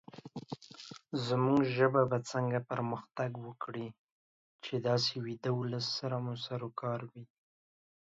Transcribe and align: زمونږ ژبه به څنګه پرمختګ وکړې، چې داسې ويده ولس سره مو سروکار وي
زمونږ 1.27 1.61
ژبه 1.77 2.01
به 2.11 2.17
څنګه 2.31 2.59
پرمختګ 2.69 3.31
وکړې، 3.45 3.87
چې 4.63 4.73
داسې 4.87 5.13
ويده 5.25 5.51
ولس 5.59 5.85
سره 5.99 6.15
مو 6.23 6.33
سروکار 6.45 6.99
وي 7.11 7.23